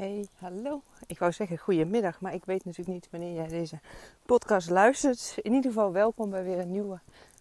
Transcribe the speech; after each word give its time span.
Hey, 0.00 0.26
hallo. 0.38 0.82
Ik 1.06 1.18
wou 1.18 1.32
zeggen 1.32 1.58
goedemiddag, 1.58 2.20
maar 2.20 2.34
ik 2.34 2.44
weet 2.44 2.64
natuurlijk 2.64 2.94
niet 2.94 3.08
wanneer 3.10 3.34
jij 3.34 3.48
deze 3.48 3.78
podcast 4.26 4.70
luistert. 4.70 5.34
In 5.42 5.52
ieder 5.52 5.70
geval 5.70 5.92
welkom 5.92 6.30
bij 6.30 6.44
weer 6.44 6.58
een 6.58 6.70
nieuwe 6.70 7.00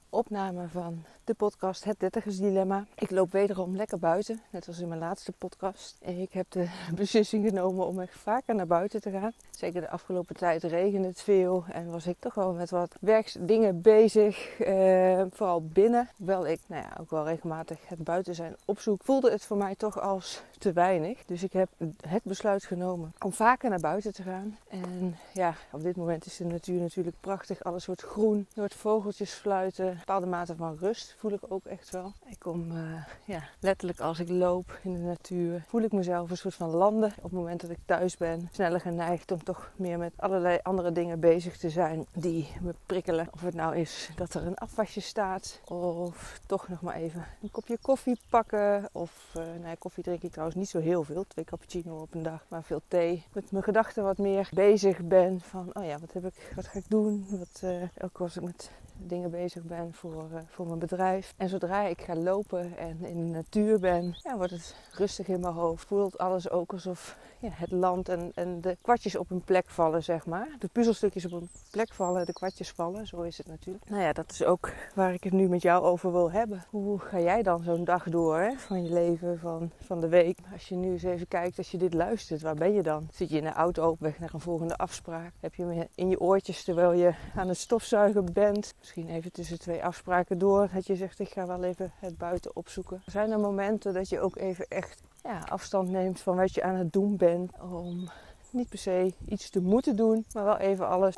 opname 0.10 0.68
van 0.68 1.04
de 1.30 1.36
podcast 1.36 1.84
Het 1.84 2.00
Dertigersdilemma. 2.00 2.86
Ik 2.96 3.12
loop 3.12 3.32
wederom 3.32 3.76
lekker 3.76 4.00
buiten, 4.00 4.42
net 4.50 4.68
als 4.68 4.80
in 4.80 4.88
mijn 4.88 5.00
laatste 5.00 5.32
podcast. 5.32 5.98
Ik 6.02 6.34
heb 6.34 6.46
de 6.50 6.68
beslissing 6.96 7.46
genomen 7.46 7.86
om 7.86 8.00
echt 8.00 8.18
vaker 8.18 8.56
naar 8.56 8.68
buiten 8.68 9.02
te 9.02 9.12
gaan. 9.12 9.34
Zeker 9.52 9.82
de 9.82 9.90
afgelopen 9.90 10.36
tijd 10.36 10.64
regende 10.64 11.08
het 11.08 11.22
veel 11.22 11.64
en 11.72 11.92
was 11.92 12.08
ik 12.08 12.16
toch 12.20 12.34
wel 12.34 12.54
met 12.54 12.70
wat 12.70 12.96
werksdingen 13.00 13.82
bezig. 13.82 14.60
Eh, 14.60 15.24
vooral 15.32 15.64
binnen. 15.64 16.10
Hoewel 16.18 16.48
ik 16.48 16.60
nou 16.68 16.82
ja, 16.82 16.98
ook 17.00 17.10
wel 17.10 17.26
regelmatig 17.26 17.80
het 17.88 18.04
buiten 18.04 18.36
zijn 18.36 18.56
opzoek, 18.66 19.02
voelde 19.04 19.32
het 19.32 19.46
voor 19.46 19.58
mij 19.58 19.76
toch 19.76 20.00
als 20.00 20.44
te 20.58 20.74
weinig. 20.74 21.26
Dus 21.26 21.44
ik 21.44 21.54
heb 21.54 21.70
het 22.08 22.24
besluit 22.24 22.64
genomen 22.64 23.14
om 23.20 23.34
vaker 23.34 23.70
naar 23.70 23.80
buiten 23.80 24.14
te 24.14 24.24
gaan. 24.24 24.58
En 24.70 25.18
ja, 25.34 25.56
op 25.72 25.82
dit 25.82 25.96
moment 25.96 26.26
is 26.26 26.38
de 26.38 26.46
natuur 26.46 26.80
natuurlijk 26.80 27.16
prachtig. 27.20 27.64
Alles 27.64 27.86
wordt 27.86 28.02
groen, 28.02 28.48
je 28.54 28.60
hoort 28.60 28.74
vogeltjes 28.74 29.32
fluiten, 29.32 29.96
bepaalde 29.98 30.26
mate 30.26 30.56
van 30.56 30.78
rust 30.80 31.16
voel 31.20 31.32
ik 31.32 31.44
ook 31.48 31.66
echt 31.66 31.90
wel. 31.90 32.14
Ik 32.26 32.40
kom 32.40 32.72
uh, 32.72 33.04
ja, 33.26 33.44
letterlijk 33.60 34.00
als 34.00 34.20
ik 34.20 34.30
loop 34.30 34.80
in 34.84 34.94
de 34.94 35.00
natuur, 35.00 35.64
voel 35.68 35.82
ik 35.82 35.92
mezelf 35.92 36.30
een 36.30 36.38
soort 36.38 36.56
van 36.56 36.70
landen. 36.70 37.14
Op 37.18 37.24
het 37.24 37.32
moment 37.32 37.62
dat 37.62 37.70
ik 37.70 37.78
thuis 37.86 38.18
ben, 38.18 38.50
sneller 38.52 38.80
geneigd 38.80 39.32
om 39.32 39.44
toch 39.44 39.72
meer 39.76 39.98
met 39.98 40.14
allerlei 40.16 40.60
andere 40.62 40.92
dingen 40.92 41.20
bezig 41.20 41.58
te 41.58 41.70
zijn 41.70 42.06
die 42.14 42.48
me 42.62 42.74
prikkelen. 42.86 43.28
Of 43.32 43.42
het 43.42 43.54
nou 43.54 43.76
is 43.76 44.10
dat 44.16 44.34
er 44.34 44.48
een 44.48 44.58
afwasje 44.58 45.02
staat, 45.02 45.62
of 45.66 46.40
toch 46.46 46.68
nog 46.68 46.82
maar 46.82 46.96
even 46.96 47.26
een 47.42 47.52
kopje 47.52 47.78
koffie 47.82 48.20
pakken. 48.30 48.90
Of, 48.92 49.34
uh, 49.38 49.72
koffie 49.80 50.04
drink 50.04 50.24
ik 50.24 50.32
trouwens 50.32 50.58
niet 50.58 50.70
zo 50.70 50.80
heel 50.80 51.04
veel, 51.04 51.26
twee 51.28 51.46
cappuccino 51.46 51.98
op 52.02 52.14
een 52.14 52.24
dag, 52.24 52.46
maar 52.48 52.64
veel 52.64 52.82
thee. 52.88 53.26
Met 53.34 53.52
mijn 53.52 53.64
gedachten 53.64 54.04
wat 54.04 54.18
meer 54.18 54.50
bezig 54.54 55.02
ben 55.02 55.42
van, 55.42 55.70
oh 55.74 55.86
ja, 55.86 56.00
wat 56.00 56.14
heb 56.14 56.26
ik, 56.26 56.54
wat 56.56 56.68
ga 56.68 56.80
ik 56.80 56.90
doen? 56.90 57.26
Wat, 57.30 57.62
uh, 57.64 57.84
ook 58.02 58.20
als 58.22 58.36
ik 58.38 58.44
met 58.44 58.72
dingen 59.08 59.32
bezig 59.32 59.64
ben 59.64 59.94
voor, 59.94 60.30
voor 60.48 60.68
mijn 60.68 60.80
bedrijf. 60.80 61.09
En 61.38 61.50
zodra 61.50 61.82
ik 61.86 62.02
ga 62.02 62.16
lopen 62.16 62.78
en 62.78 63.06
in 63.06 63.16
de 63.16 63.32
natuur 63.32 63.80
ben, 63.80 64.16
ja, 64.24 64.38
wordt 64.38 64.52
het 64.52 64.76
rustig 64.92 65.28
in 65.28 65.40
mijn 65.40 65.54
hoofd. 65.54 65.88
Voelt 65.88 66.18
alles 66.18 66.50
ook 66.50 66.72
alsof 66.72 67.18
ja, 67.40 67.50
het 67.52 67.72
land 67.72 68.10
en, 68.10 68.32
en 68.36 68.62
de 68.62 68.78
kwartjes 68.82 69.16
op 69.16 69.30
hun 69.30 69.42
plek 69.42 69.70
vallen, 69.70 70.04
zeg 70.04 70.26
maar. 70.26 70.48
De 70.60 70.70
puzzelstukjes 70.72 71.26
op 71.26 71.32
hun 71.32 71.50
plek 71.72 71.94
vallen, 71.94 72.26
de 72.26 72.34
kwartjes 72.34 72.72
vallen, 72.72 73.08
zo 73.08 73.22
is 73.22 73.38
het 73.38 73.48
natuurlijk. 73.48 73.90
Nou 73.90 74.02
ja, 74.02 74.14
dat 74.14 74.32
is 74.32 74.44
ook 74.44 74.72
waar 74.96 75.14
ik 75.14 75.24
het 75.24 75.34
nu 75.34 75.48
met 75.48 75.62
jou 75.62 75.84
over 75.84 76.12
wil 76.12 76.32
hebben. 76.32 76.66
Hoe 76.70 77.00
ga 77.00 77.20
jij 77.20 77.44
dan 77.44 77.64
zo'n 77.64 77.84
dag 77.84 78.10
door 78.10 78.54
van 78.58 78.84
je 78.84 78.94
leven, 78.94 79.40
van, 79.40 79.72
van 79.78 80.00
de 80.00 80.08
week? 80.08 80.38
Als 80.54 80.68
je 80.68 80.76
nu 80.76 80.92
eens 80.92 81.04
even 81.04 81.28
kijkt, 81.28 81.58
als 81.58 81.72
je 81.72 81.78
dit 81.78 81.94
luistert, 81.94 82.42
waar 82.42 82.56
ben 82.56 82.74
je 82.74 82.84
dan? 82.84 83.08
Zit 83.12 83.30
je 83.30 83.38
in 83.38 83.44
de 83.44 83.54
auto 83.54 83.90
op 83.90 84.00
weg 84.00 84.20
naar 84.20 84.34
een 84.34 84.40
volgende 84.40 84.76
afspraak? 84.76 85.34
Heb 85.40 85.56
je 85.56 85.88
in 85.96 86.10
je 86.10 86.20
oortjes 86.20 86.64
terwijl 86.64 86.92
je 86.92 87.14
aan 87.36 87.48
het 87.48 87.58
stofzuigen 87.58 88.34
bent? 88.34 88.74
Misschien 88.80 89.10
even 89.10 89.32
tussen 89.32 89.60
twee 89.60 89.84
afspraken 89.84 90.38
door, 90.38 90.70
dat 90.74 90.88
je 90.88 90.96
zegt 91.00 91.20
ik 91.20 91.30
ga 91.30 91.46
wel 91.46 91.64
even 91.64 91.92
het 92.00 92.18
buiten 92.18 92.56
opzoeken. 92.56 93.02
Zijn 93.06 93.32
er 93.32 93.40
momenten 93.40 93.94
dat 93.94 94.10
je 94.10 94.20
ook 94.20 94.36
even 94.38 94.66
echt 94.68 95.02
ja, 95.24 95.40
afstand 95.40 95.90
neemt 95.90 96.20
van 96.22 96.36
wat 96.36 96.54
je 96.54 96.64
aan 96.64 96.76
het 96.76 96.94
doen 96.94 97.18
bent. 97.18 97.52
Om 97.72 98.10
niet 98.52 98.70
per 98.70 98.78
se 98.78 99.14
iets 99.26 99.50
te 99.50 99.62
moeten 99.62 99.96
doen, 99.96 100.26
maar 100.34 100.44
wel 100.44 100.58
even 100.58 100.88
alles 100.88 101.16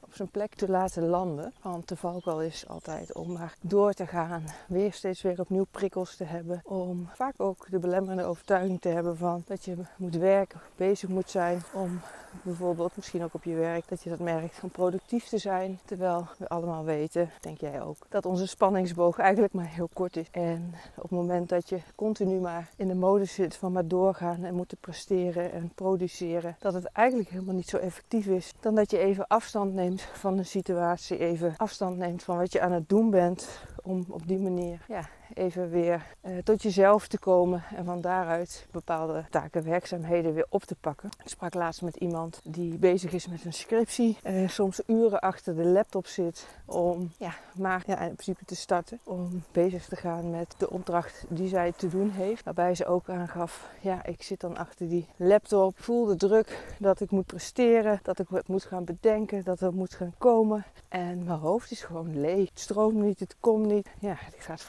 op 0.00 0.14
zijn 0.14 0.28
plek 0.28 0.54
te 0.54 0.68
laten 0.68 1.06
landen. 1.06 1.52
Want 1.62 1.88
de 1.88 1.96
valkuil 1.96 2.42
is 2.42 2.68
altijd 2.68 3.14
om 3.14 3.32
maar 3.32 3.54
door 3.60 3.92
te 3.92 4.06
gaan. 4.06 4.44
Weer 4.68 4.92
steeds 4.92 5.22
weer 5.22 5.40
opnieuw 5.40 5.66
prikkels 5.70 6.16
te 6.16 6.24
hebben. 6.24 6.60
Om 6.64 7.08
vaak 7.14 7.34
ook 7.36 7.66
de 7.70 7.78
belemmerende 7.78 8.24
overtuiging 8.24 8.80
te 8.80 8.88
hebben 8.88 9.16
van 9.16 9.42
dat 9.46 9.64
je 9.64 9.76
moet 9.96 10.16
werken, 10.16 10.60
bezig 10.76 11.08
moet 11.08 11.30
zijn 11.30 11.62
om 11.72 12.00
bijvoorbeeld, 12.42 12.96
misschien 12.96 13.22
ook 13.22 13.34
op 13.34 13.44
je 13.44 13.54
werk, 13.54 13.88
dat 13.88 14.02
je 14.02 14.10
dat 14.10 14.18
merkt 14.18 14.58
om 14.62 14.70
productief 14.70 15.24
te 15.28 15.38
zijn. 15.38 15.78
Terwijl 15.84 16.26
we 16.38 16.48
allemaal 16.48 16.84
weten, 16.84 17.30
denk 17.40 17.60
jij 17.60 17.82
ook, 17.82 17.96
dat 18.08 18.26
onze 18.26 18.46
spanningsboog 18.46 19.18
eigenlijk 19.18 19.52
maar 19.52 19.68
heel 19.68 19.88
kort 19.92 20.16
is. 20.16 20.26
En 20.30 20.74
op 20.96 21.02
het 21.02 21.10
moment 21.10 21.48
dat 21.48 21.68
je 21.68 21.78
continu 21.94 22.40
maar 22.40 22.68
in 22.76 22.88
de 22.88 22.94
mode 22.94 23.24
zit 23.24 23.56
van 23.56 23.72
maar 23.72 23.88
doorgaan 23.88 24.44
en 24.44 24.54
moeten 24.54 24.78
presteren 24.80 25.52
en 25.52 25.72
produceren, 25.74 26.56
dat 26.58 26.74
het 26.74 26.84
eigenlijk 26.84 27.28
helemaal 27.28 27.54
niet 27.54 27.68
zo 27.68 27.76
effectief 27.76 28.26
is. 28.26 28.52
Dan 28.60 28.74
dat 28.74 28.90
je 28.90 28.98
even 28.98 29.26
afstand 29.26 29.74
neemt 29.74 30.02
van 30.02 30.36
de 30.36 30.42
situatie, 30.42 31.18
even 31.18 31.54
afstand 31.56 31.96
neemt 31.96 32.22
van 32.22 32.36
wat 32.36 32.52
je 32.52 32.60
aan 32.60 32.72
het 32.72 32.88
doen 32.88 33.10
bent, 33.10 33.48
om 33.82 34.04
op 34.08 34.26
die 34.26 34.38
manier 34.38 34.84
ja, 34.88 35.08
even 35.34 35.70
weer 35.70 36.06
uh, 36.22 36.38
tot 36.44 36.62
jezelf 36.62 37.08
te 37.08 37.18
komen 37.18 37.64
en 37.76 37.84
van 37.84 38.00
daaruit 38.00 38.66
bepaalde 38.70 39.24
taken, 39.30 39.64
werkzaamheden 39.64 40.34
weer 40.34 40.46
op 40.48 40.62
te 40.62 40.74
pakken. 40.80 41.08
Ik 41.22 41.28
sprak 41.28 41.54
laatst 41.54 41.82
met 41.82 41.96
iemand 41.96 42.40
die 42.44 42.78
bezig 42.78 43.12
is 43.12 43.26
met 43.26 43.44
een 43.44 43.52
scriptie, 43.52 44.18
uh, 44.24 44.48
soms 44.48 44.80
uren 44.86 45.20
achter 45.20 45.56
de 45.56 45.64
laptop 45.64 46.06
zit 46.06 46.46
om 46.64 47.10
ja, 47.18 47.34
maar 47.54 47.82
ja, 47.86 48.00
in 48.00 48.14
principe 48.14 48.44
te 48.44 48.56
starten, 48.56 48.98
om 49.04 49.42
bezig 49.52 49.86
te 49.86 49.96
gaan 49.96 50.30
met 50.30 50.54
de 50.58 50.70
opdracht 50.70 51.24
die 51.28 51.48
zij 51.48 51.72
te 51.76 51.88
doen 51.88 52.10
heeft. 52.10 52.44
Waarbij 52.44 52.74
ze 52.74 52.86
ook 52.86 53.08
aangaf, 53.08 53.68
ja, 53.80 54.04
ik 54.04 54.22
zit 54.22 54.40
dan 54.40 54.56
achter 54.56 54.88
die 54.88 55.06
laptop, 55.16 55.70
ik 55.78 55.84
voel 55.84 56.04
de 56.04 56.16
druk 56.16 56.74
dat 56.78 57.00
ik 57.00 57.10
moet 57.10 57.26
presteren, 57.26 58.00
dat 58.02 58.18
ik 58.18 58.26
het 58.28 58.48
moet 58.48 58.64
gaan 58.64 58.84
bedenken, 58.84 59.44
dat 59.44 59.60
er 59.60 59.74
moet 59.74 59.94
gaan 59.94 60.14
komen. 60.18 60.64
En 60.88 61.24
mijn 61.24 61.38
hoofd 61.38 61.70
is 61.70 61.82
gewoon 61.82 62.20
leeg. 62.20 62.48
Het 62.48 62.60
stroomt 62.60 63.02
niet, 63.02 63.20
het 63.20 63.36
komt 63.40 63.66
niet. 63.66 63.88
Ja, 63.98 64.14
het 64.18 64.34
gaat 64.38 64.62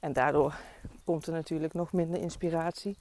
En 0.00 0.12
daardoor 0.12 0.54
komt 1.04 1.26
er 1.26 1.32
natuurlijk 1.32 1.74
nog 1.74 1.92
minder 1.92 2.20
inspiratie. 2.20 2.96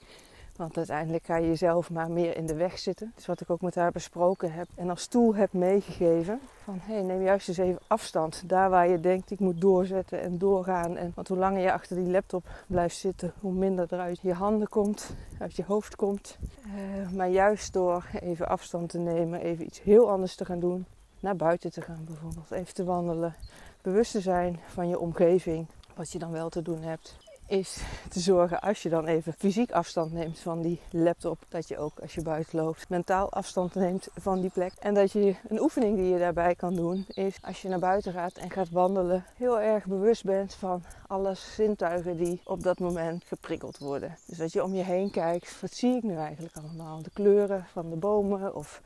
Want 0.55 0.77
uiteindelijk 0.77 1.25
ga 1.25 1.35
je 1.35 1.47
jezelf 1.47 1.89
maar 1.89 2.11
meer 2.11 2.37
in 2.37 2.45
de 2.45 2.55
weg 2.55 2.79
zitten. 2.79 3.07
Dat 3.09 3.19
is 3.19 3.25
wat 3.25 3.41
ik 3.41 3.49
ook 3.49 3.61
met 3.61 3.75
haar 3.75 3.91
besproken 3.91 4.53
heb. 4.53 4.67
En 4.75 4.89
als 4.89 5.07
tool 5.07 5.35
heb 5.35 5.53
meegegeven. 5.53 6.39
Van 6.63 6.79
hé, 6.81 6.93
hey, 6.93 7.03
neem 7.03 7.21
juist 7.21 7.47
eens 7.47 7.57
even 7.57 7.81
afstand. 7.87 8.49
Daar 8.49 8.69
waar 8.69 8.87
je 8.87 8.99
denkt 8.99 9.31
ik 9.31 9.39
moet 9.39 9.61
doorzetten 9.61 10.21
en 10.21 10.37
doorgaan. 10.37 10.97
En, 10.97 11.11
want 11.15 11.27
hoe 11.27 11.37
langer 11.37 11.61
je 11.61 11.71
achter 11.71 11.95
die 11.95 12.09
laptop 12.09 12.45
blijft 12.67 12.95
zitten, 12.95 13.33
hoe 13.39 13.53
minder 13.53 13.93
er 13.93 13.99
uit 13.99 14.19
je 14.21 14.33
handen 14.33 14.67
komt, 14.67 15.13
uit 15.39 15.55
je 15.55 15.63
hoofd 15.63 15.95
komt. 15.95 16.37
Uh, 16.65 17.11
maar 17.11 17.29
juist 17.29 17.73
door 17.73 18.05
even 18.19 18.47
afstand 18.47 18.89
te 18.89 18.99
nemen, 18.99 19.41
even 19.41 19.65
iets 19.65 19.81
heel 19.81 20.11
anders 20.11 20.35
te 20.35 20.45
gaan 20.45 20.59
doen. 20.59 20.85
Naar 21.19 21.35
buiten 21.35 21.71
te 21.71 21.81
gaan 21.81 22.03
bijvoorbeeld, 22.05 22.51
even 22.51 22.73
te 22.73 22.83
wandelen. 22.83 23.35
Bewust 23.81 24.11
te 24.11 24.21
zijn 24.21 24.59
van 24.65 24.87
je 24.87 24.99
omgeving, 24.99 25.67
wat 25.95 26.11
je 26.11 26.19
dan 26.19 26.31
wel 26.31 26.49
te 26.49 26.61
doen 26.61 26.81
hebt 26.81 27.15
is 27.47 27.77
te 28.09 28.19
zorgen 28.19 28.61
als 28.61 28.81
je 28.81 28.89
dan 28.89 29.05
even 29.05 29.33
fysiek 29.33 29.71
afstand 29.71 30.13
neemt 30.13 30.39
van 30.39 30.61
die 30.61 30.79
laptop, 30.89 31.37
dat 31.49 31.67
je 31.67 31.77
ook 31.77 31.99
als 31.99 32.15
je 32.15 32.21
buiten 32.21 32.59
loopt 32.59 32.89
mentaal 32.89 33.31
afstand 33.31 33.75
neemt 33.75 34.07
van 34.15 34.41
die 34.41 34.49
plek. 34.49 34.73
En 34.79 34.93
dat 34.93 35.11
je 35.11 35.35
een 35.47 35.61
oefening 35.61 35.95
die 35.97 36.05
je 36.05 36.19
daarbij 36.19 36.55
kan 36.55 36.75
doen 36.75 37.05
is 37.13 37.37
als 37.41 37.61
je 37.61 37.69
naar 37.69 37.79
buiten 37.79 38.13
gaat 38.13 38.33
en 38.33 38.51
gaat 38.51 38.69
wandelen, 38.69 39.25
heel 39.35 39.59
erg 39.59 39.85
bewust 39.85 40.23
bent 40.23 40.53
van 40.53 40.83
alle 41.07 41.33
zintuigen 41.33 42.17
die 42.17 42.41
op 42.43 42.63
dat 42.63 42.79
moment 42.79 43.23
geprikkeld 43.23 43.77
worden. 43.77 44.17
Dus 44.25 44.37
dat 44.37 44.53
je 44.53 44.63
om 44.63 44.73
je 44.73 44.83
heen 44.83 45.11
kijkt, 45.11 45.61
wat 45.61 45.73
zie 45.73 45.95
ik 45.95 46.03
nu 46.03 46.15
eigenlijk 46.15 46.57
allemaal? 46.57 47.01
De 47.01 47.11
kleuren 47.13 47.65
van 47.71 47.89
de 47.89 47.95
bomen 47.95 48.55
of 48.55 48.81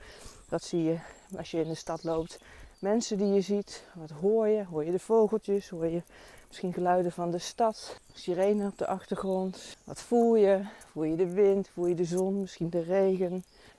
wat 0.49 0.63
zie 0.63 0.83
je 0.83 0.97
als 1.37 1.51
je 1.51 1.61
in 1.61 1.67
de 1.67 1.75
stad 1.75 2.03
loopt? 2.03 2.39
Mensen 2.79 3.17
die 3.17 3.33
je 3.33 3.41
ziet, 3.41 3.83
wat 3.93 4.09
hoor 4.09 4.47
je? 4.47 4.65
Hoor 4.65 4.85
je 4.85 4.91
de 4.91 4.99
vogeltjes? 4.99 5.69
Hoor 5.69 5.87
je 5.87 6.01
Misschien 6.47 6.73
geluiden 6.73 7.11
van 7.11 7.31
de 7.31 7.37
stad, 7.37 7.99
sirene 8.13 8.67
op 8.67 8.77
de 8.77 8.87
achtergrond. 8.87 9.77
Wat 9.83 10.01
voel 10.01 10.35
je? 10.35 10.61
Voel 10.91 11.03
je 11.03 11.15
de 11.15 11.33
wind? 11.33 11.69
Voel 11.73 11.87
je 11.87 11.95
de 11.95 12.05
zon? 12.05 12.39
Misschien 12.39 12.69
de 12.69 12.81
regen? 12.81 13.31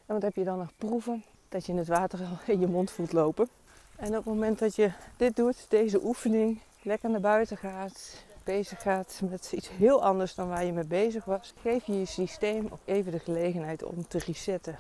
En 0.07 0.15
wat 0.15 0.23
heb 0.23 0.35
je 0.35 0.45
dan 0.45 0.59
nog 0.59 0.73
proeven? 0.77 1.25
Dat 1.49 1.67
je 1.67 1.75
het 1.75 1.89
water 1.89 2.21
in 2.47 2.61
je 2.61 2.67
mond 2.67 2.91
voelt 2.91 3.13
lopen. 3.13 3.49
En 3.97 4.09
op 4.09 4.15
het 4.15 4.25
moment 4.25 4.59
dat 4.59 4.77
je 4.77 4.93
dit 5.17 5.37
doet, 5.37 5.67
deze 5.69 6.05
oefening, 6.05 6.61
lekker 6.83 7.11
naar 7.11 7.21
buiten 7.21 7.57
gaat, 7.57 8.25
bezig 8.45 8.83
gaat 8.83 9.21
met 9.31 9.53
iets 9.53 9.69
heel 9.69 10.03
anders 10.03 10.35
dan 10.35 10.49
waar 10.49 10.65
je 10.65 10.73
mee 10.73 10.87
bezig 10.87 11.25
was, 11.25 11.55
geef 11.61 11.87
je 11.87 11.99
je 11.99 12.05
systeem 12.05 12.69
ook 12.71 12.81
even 12.85 13.13
de 13.13 13.19
gelegenheid 13.19 13.83
om 13.83 14.09
te 14.09 14.19
resetten. 14.19 14.79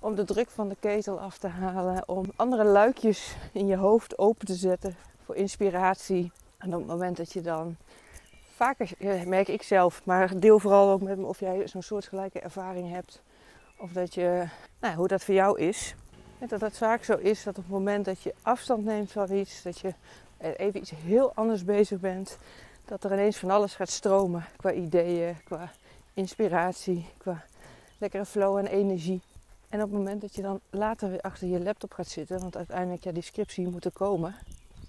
Om 0.00 0.14
de 0.14 0.24
druk 0.24 0.50
van 0.50 0.68
de 0.68 0.76
ketel 0.80 1.20
af 1.20 1.38
te 1.38 1.48
halen, 1.48 2.08
om 2.08 2.24
andere 2.36 2.64
luikjes 2.64 3.36
in 3.52 3.66
je 3.66 3.76
hoofd 3.76 4.18
open 4.18 4.46
te 4.46 4.54
zetten 4.54 4.96
voor 5.24 5.36
inspiratie, 5.36 6.32
en 6.60 6.74
op 6.74 6.78
het 6.80 6.86
moment 6.86 7.16
dat 7.16 7.32
je 7.32 7.40
dan 7.40 7.76
vaker, 8.54 8.90
merk 9.26 9.48
ik 9.48 9.62
zelf, 9.62 10.04
maar 10.04 10.40
deel 10.40 10.58
vooral 10.58 10.90
ook 10.90 11.00
met 11.00 11.18
me 11.18 11.24
of 11.24 11.40
jij 11.40 11.68
zo'n 11.68 11.82
soortgelijke 11.82 12.40
ervaring 12.40 12.90
hebt. 12.90 13.22
Of 13.78 13.92
dat 13.92 14.14
je, 14.14 14.44
nou, 14.80 14.94
hoe 14.94 15.08
dat 15.08 15.24
voor 15.24 15.34
jou 15.34 15.60
is. 15.60 15.94
Dat 16.48 16.60
het 16.60 16.78
vaak 16.78 17.04
zo 17.04 17.14
is 17.14 17.42
dat 17.42 17.58
op 17.58 17.62
het 17.62 17.72
moment 17.72 18.04
dat 18.04 18.22
je 18.22 18.34
afstand 18.42 18.84
neemt 18.84 19.12
van 19.12 19.32
iets, 19.32 19.62
dat 19.62 19.78
je 19.78 19.94
even 20.38 20.80
iets 20.80 20.90
heel 20.90 21.32
anders 21.34 21.64
bezig 21.64 22.00
bent, 22.00 22.38
dat 22.84 23.04
er 23.04 23.12
ineens 23.12 23.36
van 23.36 23.50
alles 23.50 23.74
gaat 23.74 23.90
stromen 23.90 24.44
qua 24.56 24.72
ideeën, 24.72 25.36
qua 25.44 25.70
inspiratie, 26.14 27.06
qua 27.18 27.44
lekkere 27.98 28.24
flow 28.24 28.56
en 28.56 28.66
energie. 28.66 29.22
En 29.68 29.82
op 29.82 29.90
het 29.90 29.98
moment 29.98 30.20
dat 30.20 30.34
je 30.34 30.42
dan 30.42 30.60
later 30.70 31.10
weer 31.10 31.20
achter 31.20 31.48
je 31.48 31.60
laptop 31.60 31.92
gaat 31.92 32.08
zitten, 32.08 32.40
want 32.40 32.56
uiteindelijk 32.56 33.04
ja, 33.04 33.12
die 33.12 33.22
scriptie 33.22 33.68
moet 33.68 33.84
er 33.84 33.92
komen, 33.92 34.34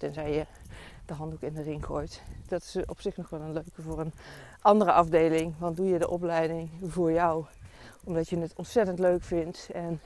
tenzij 0.02 0.32
je 0.32 0.46
de 1.06 1.14
handdoek 1.14 1.40
in 1.40 1.54
de 1.54 1.62
ring 1.62 1.84
gooit. 1.84 2.22
Dat 2.48 2.62
is 2.62 2.76
op 2.86 3.00
zich 3.00 3.16
nog 3.16 3.28
wel 3.28 3.40
een 3.40 3.52
leuke 3.52 3.82
voor 3.82 4.00
een 4.00 4.12
andere 4.60 4.92
afdeling. 4.92 5.54
Want 5.58 5.76
doe 5.76 5.86
je 5.86 5.98
de 5.98 6.08
opleiding 6.08 6.70
voor 6.82 7.12
jou 7.12 7.44
omdat 8.04 8.28
je 8.28 8.38
het 8.38 8.52
ontzettend 8.56 8.98
leuk 8.98 9.22
vindt 9.22 9.68
en 9.72 10.00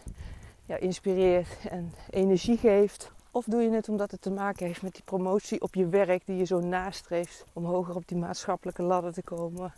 inspireert 0.67 1.49
en 1.69 1.95
energie 2.11 2.57
geeft? 2.57 3.11
Of 3.31 3.45
doe 3.45 3.63
je 3.63 3.71
het 3.71 3.89
omdat 3.89 4.11
het 4.11 4.21
te 4.21 4.31
maken 4.31 4.67
heeft 4.67 4.83
met 4.83 4.93
die 4.93 5.05
promotie 5.05 5.61
op 5.61 5.75
je 5.75 5.89
werk 5.89 6.27
die 6.27 6.37
je 6.37 6.45
zo 6.45 6.61
nastreeft 6.61 7.45
om 7.53 7.65
hoger 7.65 7.95
op 7.95 8.09
die 8.09 8.19
maatschappelijke 8.19 8.83
ladder 8.83 9.13
te 9.13 9.23
komen? 9.23 9.73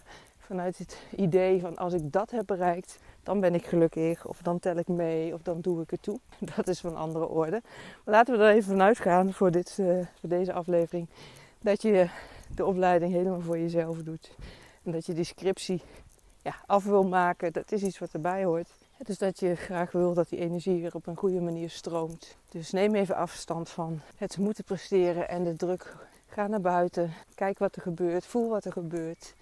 Vanuit 0.48 0.78
het 0.78 0.98
idee 1.16 1.60
van 1.60 1.76
als 1.76 1.92
ik 1.92 2.12
dat 2.12 2.30
heb 2.30 2.46
bereikt, 2.46 2.98
dan 3.22 3.40
ben 3.40 3.54
ik 3.54 3.66
gelukkig. 3.66 4.26
Of 4.26 4.38
dan 4.42 4.58
tel 4.58 4.76
ik 4.76 4.88
mee. 4.88 5.34
Of 5.34 5.42
dan 5.42 5.60
doe 5.60 5.82
ik 5.82 5.90
het 5.90 6.02
toe. 6.02 6.18
Dat 6.56 6.68
is 6.68 6.80
van 6.80 6.96
andere 6.96 7.28
orde. 7.28 7.62
Maar 8.04 8.14
laten 8.14 8.38
we 8.38 8.44
er 8.44 8.54
even 8.54 8.70
vanuit 8.70 8.98
gaan 8.98 9.32
voor, 9.32 9.50
dit, 9.50 9.76
uh, 9.80 10.06
voor 10.20 10.28
deze 10.28 10.52
aflevering. 10.52 11.08
Dat 11.60 11.82
je 11.82 12.08
de 12.54 12.66
opleiding 12.66 13.12
helemaal 13.12 13.40
voor 13.40 13.58
jezelf 13.58 14.02
doet. 14.02 14.36
En 14.82 14.92
dat 14.92 15.06
je 15.06 15.12
die 15.12 15.24
scriptie 15.24 15.82
ja, 16.42 16.54
af 16.66 16.84
wil 16.84 17.04
maken. 17.04 17.52
Dat 17.52 17.72
is 17.72 17.82
iets 17.82 17.98
wat 17.98 18.12
erbij 18.12 18.44
hoort. 18.44 18.68
Dus 18.98 19.18
dat 19.18 19.40
je 19.40 19.54
graag 19.54 19.92
wil 19.92 20.14
dat 20.14 20.28
die 20.28 20.38
energie 20.38 20.80
weer 20.80 20.94
op 20.94 21.06
een 21.06 21.16
goede 21.16 21.40
manier 21.40 21.70
stroomt. 21.70 22.36
Dus 22.50 22.70
neem 22.70 22.94
even 22.94 23.16
afstand 23.16 23.68
van 23.68 24.00
het 24.16 24.38
moeten 24.38 24.64
presteren 24.64 25.28
en 25.28 25.44
de 25.44 25.56
druk. 25.56 25.96
Ga 26.26 26.46
naar 26.46 26.60
buiten. 26.60 27.12
Kijk 27.34 27.58
wat 27.58 27.76
er 27.76 27.82
gebeurt. 27.82 28.26
Voel 28.26 28.48
wat 28.48 28.64
er 28.64 28.72
gebeurt. 28.72 29.34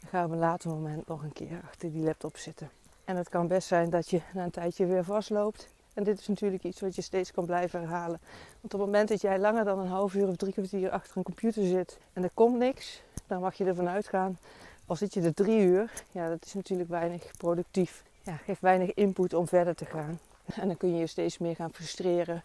En 0.00 0.08
ga 0.08 0.24
op 0.24 0.30
een 0.30 0.38
later 0.38 0.70
moment 0.70 1.06
nog 1.06 1.22
een 1.22 1.32
keer 1.32 1.60
achter 1.64 1.92
die 1.92 2.04
laptop 2.04 2.36
zitten. 2.36 2.70
En 3.04 3.16
het 3.16 3.28
kan 3.28 3.48
best 3.48 3.68
zijn 3.68 3.90
dat 3.90 4.10
je 4.10 4.20
na 4.34 4.44
een 4.44 4.50
tijdje 4.50 4.86
weer 4.86 5.04
vastloopt. 5.04 5.68
En 5.94 6.04
dit 6.04 6.18
is 6.18 6.28
natuurlijk 6.28 6.64
iets 6.64 6.80
wat 6.80 6.94
je 6.94 7.02
steeds 7.02 7.32
kan 7.32 7.46
blijven 7.46 7.80
herhalen. 7.80 8.20
Want 8.60 8.74
op 8.74 8.80
het 8.80 8.80
moment 8.80 9.08
dat 9.08 9.20
jij 9.20 9.38
langer 9.38 9.64
dan 9.64 9.78
een 9.78 9.86
half 9.86 10.14
uur 10.14 10.28
of 10.28 10.36
drie 10.36 10.52
kwartier 10.52 10.90
achter 10.90 11.16
een 11.16 11.22
computer 11.22 11.66
zit 11.66 11.98
en 12.12 12.22
er 12.22 12.30
komt 12.34 12.58
niks, 12.58 13.02
dan 13.26 13.40
mag 13.40 13.54
je 13.54 13.64
ervan 13.64 13.88
uitgaan. 13.88 14.38
Al 14.86 14.96
zit 14.96 15.14
je 15.14 15.20
er 15.20 15.34
drie 15.34 15.60
uur, 15.60 15.92
ja, 16.12 16.28
dat 16.28 16.44
is 16.44 16.54
natuurlijk 16.54 16.88
weinig 16.88 17.30
productief. 17.36 18.02
Ja, 18.22 18.36
geeft 18.36 18.60
weinig 18.60 18.94
input 18.94 19.34
om 19.34 19.48
verder 19.48 19.74
te 19.74 19.84
gaan. 19.84 20.18
En 20.54 20.66
dan 20.66 20.76
kun 20.76 20.92
je 20.92 20.98
je 20.98 21.06
steeds 21.06 21.38
meer 21.38 21.54
gaan 21.54 21.72
frustreren. 21.72 22.44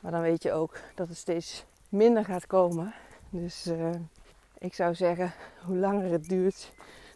Maar 0.00 0.12
dan 0.12 0.20
weet 0.20 0.42
je 0.42 0.52
ook 0.52 0.78
dat 0.94 1.08
het 1.08 1.16
steeds 1.16 1.64
minder 1.88 2.24
gaat 2.24 2.46
komen. 2.46 2.94
Dus 3.30 3.66
uh, 3.66 3.90
ik 4.58 4.74
zou 4.74 4.94
zeggen, 4.94 5.32
hoe 5.66 5.76
langer 5.76 6.10
het 6.10 6.28
duurt, 6.28 6.72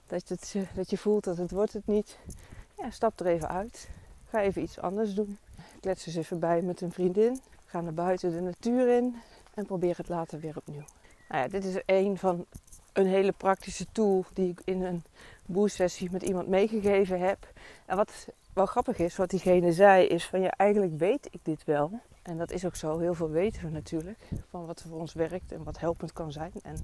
dat, 0.06 0.28
het, 0.28 0.54
dat 0.74 0.90
je 0.90 0.98
voelt 0.98 1.24
dat 1.24 1.36
het 1.36 1.50
wordt 1.50 1.72
het 1.72 1.86
niet, 1.86 2.18
ja, 2.76 2.90
stap 2.90 3.20
er 3.20 3.26
even 3.26 3.48
uit. 3.48 3.88
Ga 4.28 4.40
even 4.40 4.62
iets 4.62 4.78
anders 4.78 5.14
doen. 5.14 5.38
Klets 5.80 6.06
eens 6.06 6.16
even 6.16 6.38
bij 6.38 6.62
met 6.62 6.80
een 6.80 6.92
vriendin. 6.92 7.40
Ga 7.66 7.80
naar 7.80 7.94
buiten 7.94 8.30
de 8.30 8.40
natuur 8.40 8.88
in 8.88 9.16
en 9.54 9.66
probeer 9.66 9.96
het 9.96 10.08
later 10.08 10.40
weer 10.40 10.56
opnieuw. 10.56 10.84
Nou 11.28 11.42
ja, 11.42 11.48
dit 11.48 11.64
is 11.64 11.82
een 11.86 12.18
van 12.18 12.46
een 12.92 13.06
hele 13.06 13.32
praktische 13.32 13.86
tool 13.92 14.24
die 14.32 14.50
ik 14.50 14.60
in 14.64 14.82
een 14.82 15.02
boost-sessie 15.46 16.10
met 16.10 16.22
iemand 16.22 16.48
meegegeven 16.48 17.20
heb. 17.20 17.52
En 17.86 17.96
wat 17.96 18.28
wel 18.52 18.66
grappig 18.66 18.98
is, 18.98 19.16
wat 19.16 19.30
diegene 19.30 19.72
zei, 19.72 20.06
is 20.06 20.26
van 20.26 20.40
ja, 20.40 20.50
eigenlijk 20.50 20.94
weet 20.98 21.28
ik 21.30 21.40
dit 21.42 21.64
wel. 21.64 22.00
En 22.22 22.38
dat 22.38 22.50
is 22.50 22.64
ook 22.64 22.76
zo. 22.76 22.98
Heel 22.98 23.14
veel 23.14 23.30
weten 23.30 23.62
we 23.62 23.68
natuurlijk 23.70 24.18
van 24.50 24.66
wat 24.66 24.84
voor 24.88 25.00
ons 25.00 25.12
werkt 25.12 25.52
en 25.52 25.62
wat 25.62 25.78
helpend 25.78 26.12
kan 26.12 26.32
zijn. 26.32 26.52
En 26.62 26.76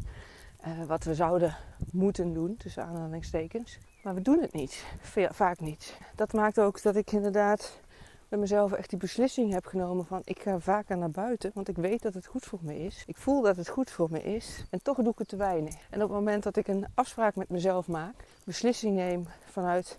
uh, 0.66 0.84
wat 0.86 1.04
we 1.04 1.14
zouden 1.14 1.56
moeten 1.92 2.32
doen, 2.32 2.56
tussen 2.56 2.84
aanhalingstekens. 2.84 3.78
Maar 4.02 4.14
we 4.14 4.20
doen 4.20 4.40
het 4.40 4.52
niet. 4.52 4.84
Vaak 5.30 5.60
niet. 5.60 5.96
Dat 6.14 6.32
maakt 6.32 6.60
ook 6.60 6.82
dat 6.82 6.96
ik 6.96 7.12
inderdaad 7.12 7.80
met 8.28 8.40
mezelf 8.40 8.72
echt 8.72 8.90
die 8.90 8.98
beslissing 8.98 9.52
heb 9.52 9.66
genomen 9.66 10.06
van 10.06 10.20
ik 10.24 10.40
ga 10.42 10.58
vaker 10.58 10.96
naar 10.96 11.10
buiten, 11.10 11.50
want 11.54 11.68
ik 11.68 11.76
weet 11.76 12.02
dat 12.02 12.14
het 12.14 12.26
goed 12.26 12.44
voor 12.44 12.58
me 12.62 12.78
is. 12.78 13.02
Ik 13.06 13.16
voel 13.16 13.42
dat 13.42 13.56
het 13.56 13.68
goed 13.68 13.90
voor 13.90 14.08
me 14.10 14.22
is 14.22 14.64
en 14.70 14.82
toch 14.82 14.96
doe 14.96 15.12
ik 15.12 15.18
het 15.18 15.28
te 15.28 15.36
weinig. 15.36 15.74
En 15.90 16.02
op 16.02 16.08
het 16.08 16.18
moment 16.18 16.42
dat 16.42 16.56
ik 16.56 16.68
een 16.68 16.86
afspraak 16.94 17.34
met 17.36 17.48
mezelf 17.48 17.88
maak, 17.88 18.14
beslissing 18.44 18.94
neem 18.94 19.26
vanuit 19.44 19.98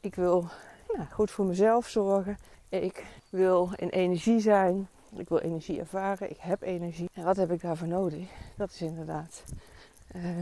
ik 0.00 0.14
wil 0.14 0.48
nou, 0.92 1.06
goed 1.10 1.30
voor 1.30 1.44
mezelf 1.44 1.88
zorgen, 1.88 2.38
ik 2.68 3.04
wil 3.30 3.70
in 3.76 3.88
energie 3.88 4.40
zijn, 4.40 4.88
ik 5.16 5.28
wil 5.28 5.38
energie 5.38 5.78
ervaren, 5.78 6.30
ik 6.30 6.38
heb 6.38 6.62
energie. 6.62 7.10
En 7.12 7.24
wat 7.24 7.36
heb 7.36 7.50
ik 7.50 7.60
daarvoor 7.60 7.88
nodig? 7.88 8.28
Dat 8.56 8.70
is 8.70 8.82
inderdaad 8.82 9.44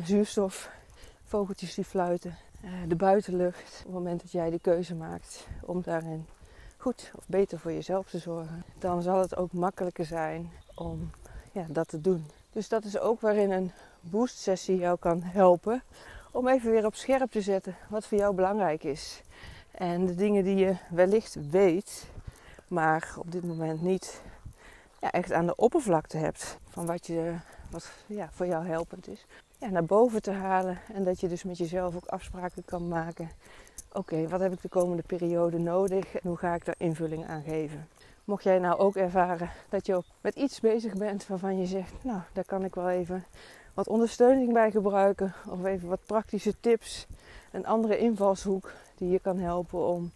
zuurstof, 0.04 0.70
vogeltjes 1.24 1.74
die 1.74 1.84
fluiten, 1.84 2.36
uh, 2.64 2.70
de 2.88 2.96
buitenlucht. 2.96 3.78
Op 3.78 3.84
het 3.84 3.92
moment 3.92 4.20
dat 4.20 4.32
jij 4.32 4.50
de 4.50 4.58
keuze 4.58 4.94
maakt 4.94 5.46
om 5.62 5.82
daarin 5.82 6.26
goed 6.76 7.12
of 7.16 7.24
beter 7.26 7.58
voor 7.58 7.72
jezelf 7.72 8.08
te 8.08 8.18
zorgen, 8.18 8.64
dan 8.78 9.02
zal 9.02 9.20
het 9.20 9.36
ook 9.36 9.52
makkelijker 9.52 10.04
zijn 10.04 10.50
om 10.74 11.10
ja, 11.52 11.66
dat 11.68 11.88
te 11.88 12.00
doen. 12.00 12.26
Dus 12.52 12.68
dat 12.68 12.84
is 12.84 12.98
ook 12.98 13.20
waarin 13.20 13.50
een 13.50 13.72
boost 14.00 14.38
sessie 14.38 14.76
jou 14.76 14.98
kan 14.98 15.22
helpen 15.22 15.82
om 16.30 16.48
even 16.48 16.70
weer 16.70 16.86
op 16.86 16.94
scherp 16.94 17.30
te 17.30 17.40
zetten 17.40 17.76
wat 17.88 18.06
voor 18.06 18.18
jou 18.18 18.34
belangrijk 18.34 18.84
is. 18.84 19.22
En 19.70 20.06
de 20.06 20.14
dingen 20.14 20.44
die 20.44 20.56
je 20.56 20.76
wellicht 20.90 21.36
weet, 21.50 22.06
maar 22.68 23.14
op 23.18 23.32
dit 23.32 23.44
moment 23.44 23.82
niet 23.82 24.22
ja, 25.00 25.10
echt 25.10 25.32
aan 25.32 25.46
de 25.46 25.56
oppervlakte 25.56 26.16
hebt 26.16 26.58
van 26.68 26.86
wat, 26.86 27.06
je, 27.06 27.34
wat 27.70 27.90
ja, 28.06 28.28
voor 28.32 28.46
jou 28.46 28.66
helpend 28.66 29.08
is 29.08 29.26
ja, 29.58 29.68
naar 29.68 29.84
boven 29.84 30.22
te 30.22 30.30
halen. 30.30 30.78
En 30.92 31.04
dat 31.04 31.20
je 31.20 31.28
dus 31.28 31.44
met 31.44 31.58
jezelf 31.58 31.96
ook 31.96 32.06
afspraken 32.06 32.64
kan 32.64 32.88
maken. 32.88 33.30
Oké, 33.92 34.28
wat 34.28 34.40
heb 34.40 34.52
ik 34.52 34.62
de 34.62 34.68
komende 34.68 35.02
periode 35.06 35.58
nodig 35.58 36.14
en 36.14 36.28
hoe 36.28 36.36
ga 36.36 36.54
ik 36.54 36.64
daar 36.64 36.74
invulling 36.78 37.26
aan 37.26 37.42
geven? 37.42 37.88
Mocht 38.24 38.42
jij 38.42 38.58
nou 38.58 38.78
ook 38.78 38.96
ervaren 38.96 39.50
dat 39.68 39.86
je 39.86 40.02
met 40.20 40.34
iets 40.34 40.60
bezig 40.60 40.94
bent 40.94 41.26
waarvan 41.26 41.58
je 41.58 41.66
zegt, 41.66 41.92
nou, 42.02 42.20
daar 42.32 42.44
kan 42.44 42.64
ik 42.64 42.74
wel 42.74 42.88
even 42.88 43.24
wat 43.74 43.88
ondersteuning 43.88 44.52
bij 44.52 44.70
gebruiken. 44.70 45.34
Of 45.48 45.64
even 45.64 45.88
wat 45.88 46.06
praktische 46.06 46.54
tips. 46.60 47.06
Een 47.52 47.66
andere 47.66 47.98
invalshoek 47.98 48.72
die 48.94 49.10
je 49.10 49.18
kan 49.18 49.38
helpen 49.38 49.86
om 49.86 50.10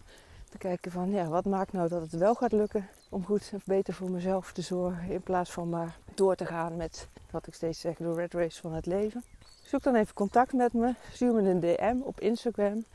te 0.51 0.57
kijken 0.57 0.91
van, 0.91 1.09
ja, 1.09 1.27
wat 1.27 1.45
maakt 1.45 1.71
nou 1.71 1.87
dat 1.87 2.01
het 2.01 2.11
wel 2.11 2.35
gaat 2.35 2.51
lukken 2.51 2.87
om 3.09 3.25
goed 3.25 3.51
of 3.55 3.63
beter 3.65 3.93
voor 3.93 4.11
mezelf 4.11 4.51
te 4.51 4.61
zorgen. 4.61 5.09
In 5.09 5.21
plaats 5.21 5.51
van 5.51 5.69
maar 5.69 5.97
door 6.13 6.35
te 6.35 6.45
gaan 6.45 6.77
met 6.77 7.07
wat 7.31 7.47
ik 7.47 7.53
steeds 7.53 7.79
zeg, 7.79 7.95
de 7.95 8.13
red 8.13 8.33
race 8.33 8.61
van 8.61 8.73
het 8.73 8.85
leven. 8.85 9.23
Zoek 9.63 9.83
dan 9.83 9.95
even 9.95 10.13
contact 10.13 10.53
met 10.53 10.73
me. 10.73 10.93
Stuur 11.11 11.33
me 11.33 11.49
een 11.49 11.59
DM 11.59 11.95
op 12.03 12.19
Instagram. 12.19 12.85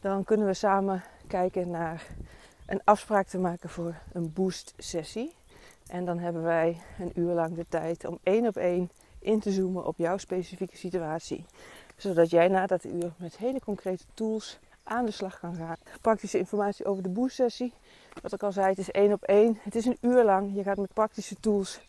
Dan 0.00 0.24
kunnen 0.24 0.46
we 0.46 0.54
samen 0.54 1.02
kijken 1.26 1.70
naar 1.70 2.06
een 2.66 2.80
afspraak 2.84 3.26
te 3.26 3.38
maken 3.38 3.68
voor 3.68 3.94
een 4.12 4.32
boost 4.32 4.74
sessie. 4.76 5.34
En 5.86 6.04
dan 6.04 6.18
hebben 6.18 6.42
wij 6.42 6.80
een 6.98 7.12
uur 7.14 7.34
lang 7.34 7.56
de 7.56 7.66
tijd 7.68 8.04
om 8.04 8.18
één 8.22 8.46
op 8.46 8.56
één 8.56 8.90
in 9.18 9.40
te 9.40 9.50
zoomen 9.50 9.86
op 9.86 9.96
jouw 9.96 10.16
specifieke 10.16 10.76
situatie. 10.76 11.44
Zodat 11.96 12.30
jij 12.30 12.48
na 12.48 12.66
dat 12.66 12.84
uur 12.84 13.12
met 13.16 13.36
hele 13.36 13.60
concrete 13.60 14.04
tools 14.14 14.58
aan 14.82 15.04
de 15.04 15.10
slag 15.10 15.38
kan 15.38 15.54
gaan. 15.54 15.76
Praktische 16.00 16.38
informatie 16.38 16.84
over 16.84 17.02
de 17.02 17.08
boost 17.08 17.34
sessie. 17.34 17.72
Wat 18.22 18.32
ik 18.32 18.42
al 18.42 18.52
zei, 18.52 18.68
het 18.68 18.78
is 18.78 18.90
één 18.90 19.12
op 19.12 19.22
één. 19.22 19.58
Het 19.62 19.74
is 19.74 19.84
een 19.84 19.98
uur 20.00 20.24
lang. 20.24 20.54
Je 20.54 20.62
gaat 20.62 20.76
met 20.76 20.94
praktische 20.94 21.36
tools 21.40 21.80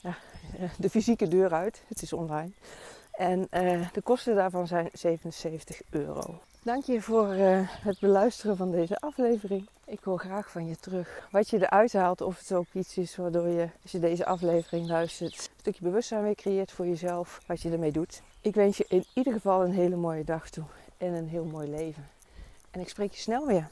ja, 0.00 0.16
eh, 0.58 0.70
de 0.78 0.90
fysieke 0.90 1.28
deur 1.28 1.52
uit. 1.52 1.82
Het 1.88 2.02
is 2.02 2.12
online. 2.12 2.50
En 3.16 3.48
uh, 3.50 3.88
de 3.92 4.02
kosten 4.02 4.34
daarvan 4.34 4.66
zijn 4.66 4.88
77 4.92 5.80
euro. 5.90 6.40
Dank 6.62 6.84
je 6.84 7.02
voor 7.02 7.34
uh, 7.34 7.60
het 7.68 8.00
beluisteren 8.00 8.56
van 8.56 8.70
deze 8.70 8.96
aflevering. 8.98 9.68
Ik 9.84 10.00
hoor 10.02 10.18
graag 10.18 10.50
van 10.50 10.66
je 10.66 10.76
terug 10.76 11.28
wat 11.30 11.50
je 11.50 11.56
eruit 11.56 11.92
haalt. 11.92 12.20
Of 12.20 12.38
het 12.38 12.52
ook 12.52 12.66
iets 12.72 12.96
is 12.96 13.16
waardoor 13.16 13.48
je, 13.48 13.68
als 13.82 13.92
je 13.92 13.98
deze 13.98 14.26
aflevering 14.26 14.88
luistert, 14.88 15.32
een 15.32 15.60
stukje 15.60 15.84
bewustzijn 15.84 16.22
weer 16.22 16.34
creëert 16.34 16.72
voor 16.72 16.86
jezelf. 16.86 17.40
Wat 17.46 17.60
je 17.60 17.70
ermee 17.70 17.92
doet. 17.92 18.22
Ik 18.40 18.54
wens 18.54 18.76
je 18.76 18.84
in 18.88 19.04
ieder 19.14 19.32
geval 19.32 19.64
een 19.64 19.72
hele 19.72 19.96
mooie 19.96 20.24
dag 20.24 20.50
toe. 20.50 20.64
En 20.96 21.12
een 21.12 21.28
heel 21.28 21.44
mooi 21.44 21.70
leven. 21.70 22.15
En 22.76 22.82
ik 22.82 22.88
spreek 22.88 23.12
je 23.12 23.20
snel 23.20 23.46
weer. 23.46 23.68